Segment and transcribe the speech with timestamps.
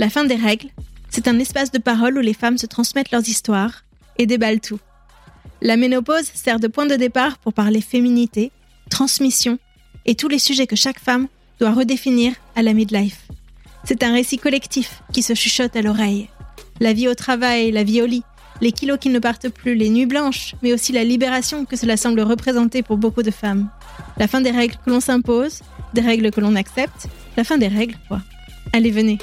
[0.00, 0.70] La fin des règles,
[1.10, 3.84] c'est un espace de parole où les femmes se transmettent leurs histoires
[4.16, 4.80] et déballent tout.
[5.60, 8.50] La ménopause sert de point de départ pour parler féminité,
[8.88, 9.58] transmission
[10.06, 13.28] et tous les sujets que chaque femme doit redéfinir à la midlife.
[13.84, 16.30] C'est un récit collectif qui se chuchote à l'oreille.
[16.80, 18.24] La vie au travail, la vie au lit,
[18.62, 21.98] les kilos qui ne partent plus, les nuits blanches, mais aussi la libération que cela
[21.98, 23.68] semble représenter pour beaucoup de femmes.
[24.16, 25.60] La fin des règles que l'on s'impose,
[25.92, 28.22] des règles que l'on accepte, la fin des règles, quoi.
[28.72, 29.18] Allez, venez.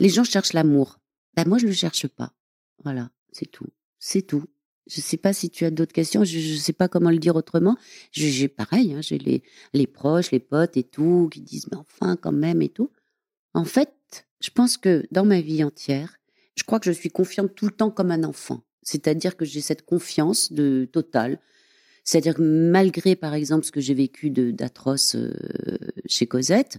[0.00, 0.98] Les gens cherchent l'amour.
[1.36, 2.32] Ben moi, je le cherche pas.
[2.84, 3.68] Voilà, c'est tout.
[3.98, 4.44] C'est tout.
[4.86, 6.24] Je sais pas si tu as d'autres questions.
[6.24, 7.76] Je, ne sais pas comment le dire autrement.
[8.12, 8.94] J'ai pareil.
[8.94, 9.42] Hein, J'ai les,
[9.72, 12.90] les proches, les potes et tout qui disent mais enfin quand même et tout.
[13.54, 13.92] En fait,
[14.40, 16.18] je pense que dans ma vie entière,
[16.56, 18.62] je crois que je suis confiante tout le temps comme un enfant.
[18.82, 21.40] C'est-à-dire que j'ai cette confiance de totale.
[22.04, 25.32] C'est-à-dire que malgré, par exemple, ce que j'ai vécu d'atroce euh,
[26.06, 26.78] chez Cosette,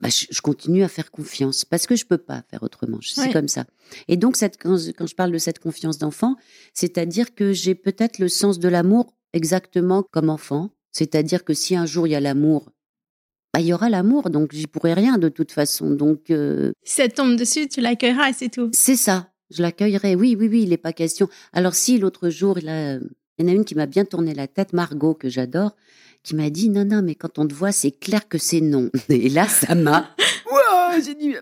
[0.00, 2.98] bah, je, continue à faire confiance parce que je peux pas faire autrement.
[3.00, 3.64] Je suis comme ça.
[4.06, 6.36] Et donc, cette, quand, je parle de cette confiance d'enfant,
[6.72, 10.70] c'est-à-dire que j'ai peut-être le sens de l'amour exactement comme enfant.
[10.92, 12.70] C'est-à-dire que si un jour il y a l'amour,
[13.52, 15.90] bah, il y aura l'amour, donc j'y pourrai rien de toute façon.
[15.90, 18.70] Donc, euh, si ça tombe dessus, tu l'accueilleras et c'est tout.
[18.72, 19.32] C'est ça.
[19.50, 20.14] Je l'accueillerai.
[20.14, 21.28] Oui, oui, oui, il n'est pas question.
[21.52, 22.68] Alors, si l'autre jour, il,
[23.38, 25.74] il y en a une qui m'a bien tourné la tête, Margot, que j'adore
[26.22, 28.90] qui m'a dit non, non, mais quand on te voit, c'est clair que c'est non.
[29.08, 30.14] Et là, ça m'a.
[31.04, 31.34] j'ai dit.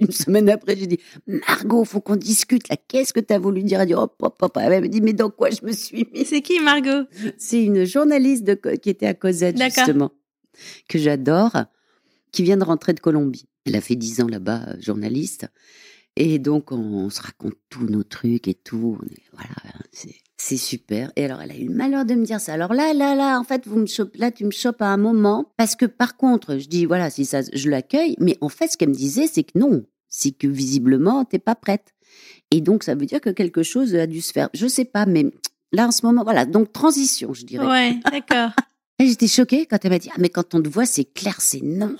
[0.00, 2.76] Une semaine après, j'ai dit Margot, faut qu'on discute là.
[2.88, 3.80] Qu'est-ce que tu as voulu dire?
[3.80, 4.62] Elle dit oh, papa.
[4.62, 6.24] Elle m'a dit mais dans quoi je me suis mis?
[6.24, 7.06] C'est qui Margot?
[7.36, 10.12] C'est une journaliste de, qui était à Cosette justement,
[10.88, 11.56] que j'adore,
[12.32, 13.48] qui vient de rentrer de Colombie.
[13.66, 15.46] Elle a fait dix ans là-bas, euh, journaliste.
[16.16, 18.98] Et donc, on, se raconte tous nos trucs et tout.
[19.32, 19.50] voilà,
[19.92, 21.10] c'est c'est super.
[21.16, 22.52] Et alors, elle a eu le malheur de me dire ça.
[22.52, 24.96] Alors là, là, là, en fait, vous me chopez, là, tu me chopes à un
[24.96, 25.50] moment.
[25.56, 28.16] Parce que par contre, je dis, voilà, si ça, je l'accueille.
[28.20, 29.84] Mais en fait, ce qu'elle me disait, c'est que non.
[30.08, 31.94] C'est que visiblement, t'es pas prête.
[32.50, 34.50] Et donc, ça veut dire que quelque chose a dû se faire.
[34.54, 35.26] Je sais pas, mais
[35.72, 36.44] là, en ce moment, voilà.
[36.44, 37.66] Donc, transition, je dirais.
[37.66, 38.50] Ouais, d'accord.
[39.00, 41.62] J'étais choquée quand elle m'a dit, ah, mais quand on te voit, c'est clair, c'est
[41.62, 41.96] non.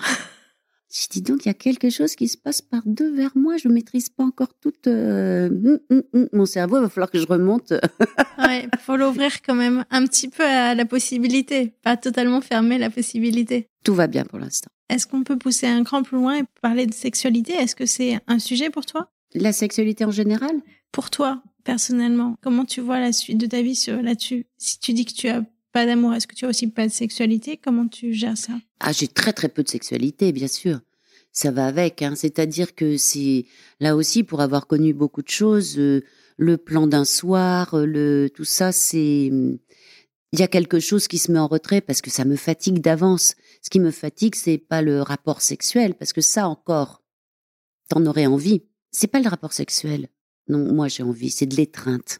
[0.89, 3.57] Je dis donc, il y a quelque chose qui se passe par deux vers moi.
[3.57, 6.77] Je ne maîtrise pas encore tout euh, hum, hum, hum, mon cerveau.
[6.77, 7.73] Il va falloir que je remonte.
[8.37, 12.89] ouais, faut l'ouvrir quand même un petit peu à la possibilité, pas totalement fermer la
[12.89, 13.67] possibilité.
[13.83, 14.69] Tout va bien pour l'instant.
[14.89, 17.53] Est-ce qu'on peut pousser un cran plus loin et parler de sexualité?
[17.53, 19.11] Est-ce que c'est un sujet pour toi?
[19.33, 20.61] La sexualité en général?
[20.93, 24.45] Pour toi, personnellement, comment tu vois la suite de ta vie là-dessus?
[24.57, 26.91] Si tu dis que tu as pas d'amour, est-ce que tu as aussi pas de
[26.91, 27.57] sexualité?
[27.57, 28.53] Comment tu gères ça?
[28.79, 30.79] Ah, j'ai très très peu de sexualité, bien sûr.
[31.31, 32.15] Ça va avec, hein.
[32.15, 33.45] c'est-à-dire que c'est
[33.79, 36.03] là aussi pour avoir connu beaucoup de choses, euh,
[36.37, 39.29] le plan d'un soir, euh, le tout ça, c'est
[40.33, 42.79] il y a quelque chose qui se met en retrait parce que ça me fatigue
[42.79, 43.35] d'avance.
[43.61, 47.03] Ce qui me fatigue, c'est pas le rapport sexuel parce que ça encore,
[47.89, 48.63] t'en aurais envie.
[48.91, 50.09] C'est pas le rapport sexuel.
[50.47, 52.19] Non, moi j'ai envie, c'est de l'étreinte.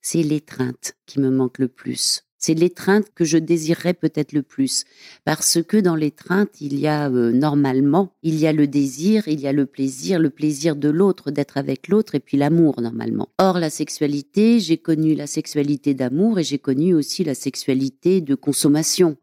[0.00, 4.84] C'est l'étreinte qui me manque le plus C'est l'étreinte que je désirerais peut-être le plus.
[5.26, 9.40] Parce que dans l'étreinte, il y a euh, normalement, il y a le désir, il
[9.40, 13.28] y a le plaisir, le plaisir de l'autre, d'être avec l'autre, et puis l'amour normalement.
[13.38, 18.34] Or, la sexualité, j'ai connu la sexualité d'amour et j'ai connu aussi la sexualité de
[18.34, 19.18] consommation.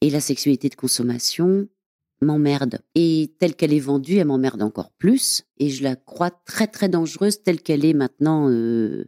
[0.00, 1.68] Et la sexualité de consommation
[2.20, 2.80] m'emmerde.
[2.96, 5.44] Et telle qu'elle est vendue, elle m'emmerde encore plus.
[5.58, 9.04] Et je la crois très très dangereuse telle qu'elle est maintenant euh,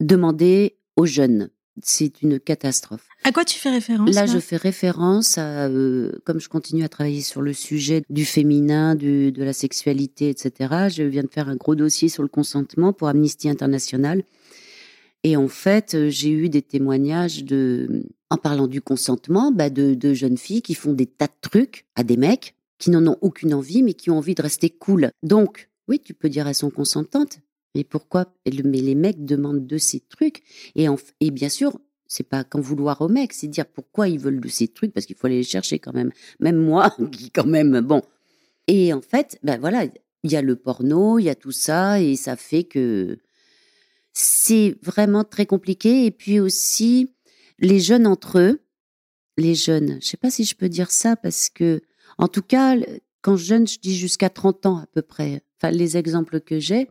[0.00, 1.50] demandée aux jeunes
[1.82, 3.06] c'est une catastrophe.
[3.24, 6.88] À quoi tu fais référence Là, je fais référence à, euh, comme je continue à
[6.88, 10.88] travailler sur le sujet du féminin, du, de la sexualité, etc.
[10.94, 14.22] Je viens de faire un gros dossier sur le consentement pour Amnesty International.
[15.24, 19.94] Et en fait, euh, j'ai eu des témoignages de, en parlant du consentement, bah de,
[19.94, 23.16] de jeunes filles qui font des tas de trucs à des mecs qui n'en ont
[23.22, 25.10] aucune envie, mais qui ont envie de rester cool.
[25.22, 27.38] Donc, oui, tu peux dire elles sont consentantes,
[27.76, 30.42] mais pourquoi Mais les mecs demandent de ces trucs.
[30.76, 30.86] Et,
[31.20, 34.48] et bien sûr, c'est pas qu'en vouloir aux mecs, c'est dire pourquoi ils veulent de
[34.48, 36.10] ces trucs, parce qu'il faut aller les chercher quand même.
[36.40, 38.00] Même moi, qui quand même, bon.
[38.66, 39.84] Et en fait, ben voilà,
[40.22, 43.18] il y a le porno, il y a tout ça, et ça fait que
[44.14, 46.06] c'est vraiment très compliqué.
[46.06, 47.12] Et puis aussi,
[47.58, 48.62] les jeunes entre eux,
[49.36, 51.82] les jeunes, je sais pas si je peux dire ça, parce que,
[52.16, 52.74] en tout cas,
[53.20, 56.88] quand jeune, je dis jusqu'à 30 ans à peu près, enfin les exemples que j'ai,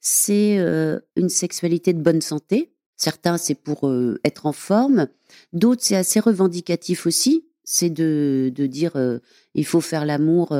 [0.00, 2.72] c'est euh, une sexualité de bonne santé.
[2.96, 5.08] Certains, c'est pour euh, être en forme.
[5.52, 7.46] D'autres, c'est assez revendicatif aussi.
[7.64, 9.18] C'est de, de dire euh,
[9.54, 10.56] il faut faire l'amour,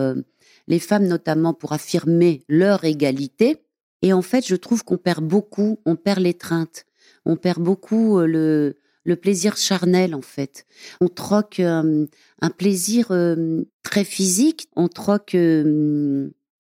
[0.69, 3.57] les femmes notamment, pour affirmer leur égalité.
[4.03, 6.85] Et en fait, je trouve qu'on perd beaucoup, on perd l'étreinte,
[7.25, 10.67] on perd beaucoup le, le plaisir charnel en fait.
[11.01, 13.13] On troque un plaisir
[13.83, 15.37] très physique, on troque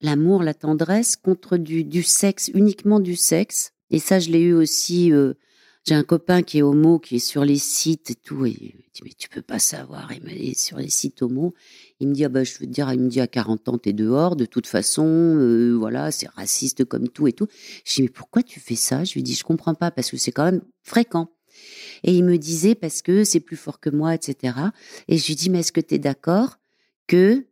[0.02, 3.72] l'amour, la tendresse contre du, sexe, uniquement du sexe.
[3.90, 5.12] Et ça, je l'ai eu aussi.
[5.12, 5.34] Euh,
[5.84, 8.46] j'ai un copain qui est homo, qui est sur les sites et tout.
[8.46, 10.12] Et il me dit, mais tu peux pas savoir.
[10.12, 11.54] Il est sur les sites homo.
[11.98, 13.78] Il me dit, ah bah, je veux te dire, il me dit, à 40 ans,
[13.78, 14.36] t'es dehors.
[14.36, 17.48] De toute façon, euh, voilà, c'est raciste comme tout et tout.
[17.84, 19.04] Je dis, mais pourquoi tu fais ça?
[19.04, 21.32] Je lui dis, je comprends pas parce que c'est quand même fréquent.
[22.04, 24.54] Et il me disait, parce que c'est plus fort que moi, etc.
[25.08, 26.58] Et je lui dis, mais est-ce que tu es d'accord
[27.06, 27.46] que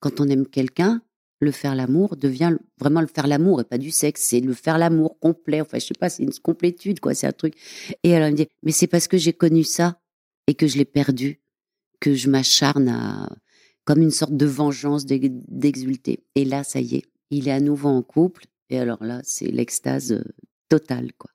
[0.00, 1.02] quand on aime quelqu'un,
[1.42, 4.78] le faire l'amour devient vraiment le faire l'amour et pas du sexe, c'est le faire
[4.78, 5.60] l'amour complet.
[5.60, 7.54] Enfin, je sais pas, c'est une complétude, quoi, c'est un truc.
[8.04, 10.00] Et elle me dit, mais c'est parce que j'ai connu ça
[10.46, 11.40] et que je l'ai perdu
[12.00, 13.28] que je m'acharne à,
[13.84, 16.24] comme une sorte de vengeance d'exulter.
[16.36, 18.44] Et là, ça y est, il est à nouveau en couple.
[18.70, 20.24] Et alors là, c'est l'extase euh,
[20.68, 21.30] totale, quoi.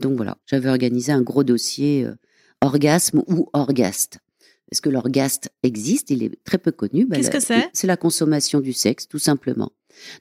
[0.00, 2.14] Donc voilà, j'avais organisé un gros dossier euh,
[2.62, 4.18] orgasme ou orgaste.
[4.70, 6.10] Est-ce que l'orgaste existe?
[6.10, 7.06] Il est très peu connu.
[7.06, 7.68] Bah, Qu'est-ce que c'est?
[7.72, 9.72] C'est la consommation du sexe, tout simplement.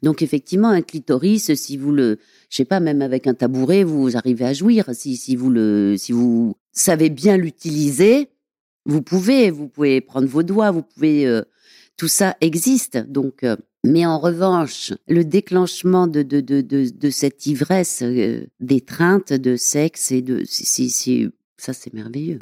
[0.01, 2.17] Donc effectivement, un clitoris, si vous le,
[2.49, 4.89] je sais pas, même avec un tabouret, vous arrivez à jouir.
[4.93, 8.29] Si, si vous le, si vous savez bien l'utiliser,
[8.85, 11.43] vous pouvez, vous pouvez prendre vos doigts, vous pouvez, euh,
[11.95, 12.97] tout ça existe.
[13.07, 13.55] Donc, euh,
[13.85, 19.55] mais en revanche, le déclenchement de de de de, de cette ivresse euh, d'étreinte, de
[19.55, 22.39] sexe et de, c'est, c'est, ça c'est merveilleux.